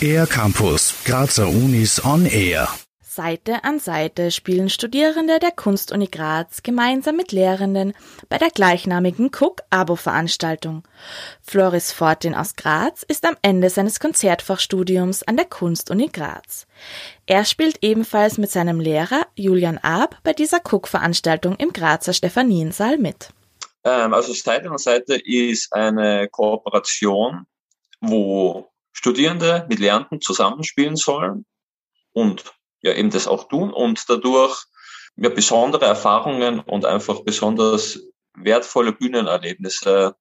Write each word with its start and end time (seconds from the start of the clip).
Air 0.00 0.26
Campus, 0.26 0.94
Grazer 1.04 1.48
Unis 1.48 2.04
on 2.04 2.24
Air. 2.24 2.68
Seite 3.18 3.64
an 3.64 3.80
Seite 3.80 4.30
spielen 4.30 4.70
Studierende 4.70 5.40
der 5.40 5.50
Kunstuni 5.50 6.06
Graz 6.06 6.62
gemeinsam 6.62 7.16
mit 7.16 7.32
Lehrenden 7.32 7.94
bei 8.28 8.38
der 8.38 8.50
gleichnamigen 8.50 9.30
Cook-Abo-Veranstaltung. 9.32 10.84
Floris 11.42 11.90
Fortin 11.90 12.36
aus 12.36 12.54
Graz 12.54 13.02
ist 13.02 13.24
am 13.26 13.36
Ende 13.42 13.70
seines 13.70 13.98
Konzertfachstudiums 13.98 15.24
an 15.24 15.36
der 15.36 15.46
Kunstuni 15.46 16.10
Graz. 16.12 16.68
Er 17.26 17.44
spielt 17.44 17.78
ebenfalls 17.82 18.38
mit 18.38 18.52
seinem 18.52 18.78
Lehrer 18.78 19.26
Julian 19.34 19.78
Ab 19.78 20.16
bei 20.22 20.32
dieser 20.32 20.60
Cook-Veranstaltung 20.64 21.56
im 21.56 21.72
Grazer 21.72 22.12
Stephaniensaal 22.12 22.98
mit. 22.98 23.30
Ähm, 23.88 24.12
also 24.12 24.34
Seite 24.34 24.70
an 24.70 24.76
Seite 24.78 25.16
ist 25.16 25.72
eine 25.72 26.28
Kooperation, 26.28 27.46
wo 28.00 28.70
Studierende 28.92 29.66
mit 29.68 29.78
Lernenden 29.78 30.20
zusammenspielen 30.20 30.96
sollen 30.96 31.46
und 32.12 32.44
ja 32.82 32.92
eben 32.92 33.10
das 33.10 33.26
auch 33.26 33.48
tun 33.48 33.72
und 33.72 34.10
dadurch 34.10 34.64
ja, 35.16 35.30
besondere 35.30 35.86
Erfahrungen 35.86 36.60
und 36.60 36.84
einfach 36.84 37.20
besonders 37.20 37.98
wertvolle 38.34 38.92
Bühnenerlebnisse 38.92 40.14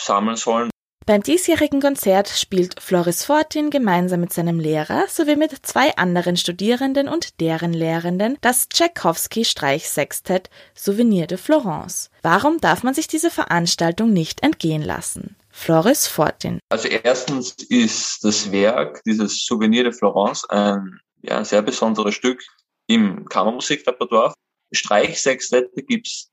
sammeln 0.00 0.36
sollen. 0.36 0.70
Beim 1.08 1.22
diesjährigen 1.22 1.80
Konzert 1.80 2.28
spielt 2.28 2.82
Floris 2.82 3.24
Fortin 3.24 3.70
gemeinsam 3.70 4.20
mit 4.20 4.30
seinem 4.30 4.60
Lehrer 4.60 5.06
sowie 5.08 5.36
mit 5.36 5.52
zwei 5.62 5.96
anderen 5.96 6.36
Studierenden 6.36 7.08
und 7.08 7.40
deren 7.40 7.72
Lehrenden 7.72 8.36
das 8.42 8.68
Tchaikovsky-Streichsextett 8.68 10.50
Souvenir 10.74 11.26
de 11.26 11.38
Florence. 11.38 12.10
Warum 12.20 12.60
darf 12.60 12.82
man 12.82 12.92
sich 12.92 13.08
diese 13.08 13.30
Veranstaltung 13.30 14.12
nicht 14.12 14.42
entgehen 14.42 14.82
lassen? 14.82 15.34
Floris 15.50 16.06
Fortin. 16.06 16.60
Also 16.68 16.88
erstens 16.88 17.54
ist 17.70 18.22
das 18.22 18.52
Werk, 18.52 19.02
dieses 19.06 19.46
Souvenir 19.46 19.84
de 19.84 19.94
Florence, 19.94 20.44
ein 20.50 21.00
ja, 21.22 21.42
sehr 21.42 21.62
besonderes 21.62 22.16
Stück 22.16 22.44
im 22.86 23.24
Kammermusikrepertoire. 23.24 24.34
Streichsextette 24.72 25.82
gibt's 25.84 26.28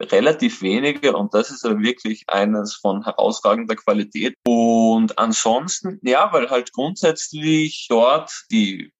relativ 0.00 0.62
wenige 0.62 1.16
und 1.16 1.34
das 1.34 1.50
ist 1.50 1.64
aber 1.64 1.80
wirklich 1.80 2.24
eines 2.28 2.74
von 2.74 3.04
herausragender 3.04 3.76
Qualität. 3.76 4.34
Und 4.46 5.18
ansonsten, 5.18 5.98
ja, 6.02 6.32
weil 6.32 6.50
halt 6.50 6.72
grundsätzlich 6.72 7.86
dort 7.88 8.30
die 8.50 8.92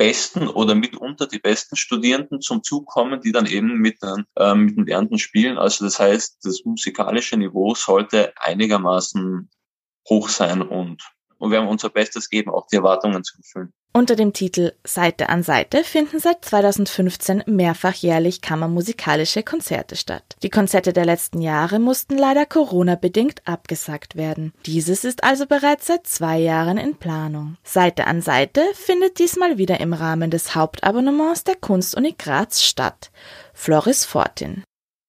besten 0.00 0.48
oder 0.48 0.74
mitunter 0.74 1.26
die 1.26 1.38
besten 1.38 1.76
Studierenden 1.76 2.40
zum 2.40 2.62
Zug 2.62 2.86
kommen, 2.86 3.20
die 3.20 3.32
dann 3.32 3.44
eben 3.44 3.74
mit, 3.78 4.02
den, 4.02 4.24
äh, 4.36 4.54
mit 4.54 4.76
den 4.76 4.86
Lernenden 4.86 5.18
spielen. 5.18 5.58
Also 5.58 5.84
das 5.84 6.00
heißt, 6.00 6.38
das 6.42 6.64
musikalische 6.64 7.36
Niveau 7.36 7.74
sollte 7.74 8.32
einigermaßen 8.36 9.50
hoch 10.08 10.30
sein 10.30 10.62
und, 10.62 11.02
und 11.36 11.50
wir 11.50 11.58
haben 11.58 11.68
unser 11.68 11.90
Bestes 11.90 12.30
geben, 12.30 12.50
auch 12.50 12.66
die 12.66 12.76
Erwartungen 12.76 13.22
zu 13.22 13.36
erfüllen. 13.36 13.74
Unter 13.92 14.14
dem 14.14 14.32
Titel 14.32 14.72
Seite 14.84 15.30
an 15.30 15.42
Seite 15.42 15.82
finden 15.82 16.20
seit 16.20 16.44
2015 16.44 17.42
mehrfach 17.46 17.94
jährlich 17.94 18.40
kammermusikalische 18.40 19.42
Konzerte 19.42 19.96
statt. 19.96 20.36
Die 20.44 20.48
Konzerte 20.48 20.92
der 20.92 21.04
letzten 21.04 21.40
Jahre 21.40 21.80
mussten 21.80 22.16
leider 22.16 22.46
Corona-bedingt 22.46 23.42
abgesagt 23.46 24.14
werden. 24.14 24.52
Dieses 24.64 25.02
ist 25.02 25.24
also 25.24 25.44
bereits 25.46 25.88
seit 25.88 26.06
zwei 26.06 26.38
Jahren 26.38 26.78
in 26.78 26.98
Planung. 26.98 27.56
Seite 27.64 28.06
an 28.06 28.22
Seite 28.22 28.62
findet 28.74 29.18
diesmal 29.18 29.58
wieder 29.58 29.80
im 29.80 29.92
Rahmen 29.92 30.30
des 30.30 30.54
Hauptabonnements 30.54 31.42
der 31.42 31.56
Kunstuni 31.56 32.14
Graz 32.16 32.62
statt. 32.62 33.10
Floris 33.54 34.04
Fortin. 34.04 34.62